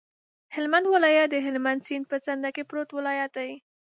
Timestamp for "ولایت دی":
2.93-3.51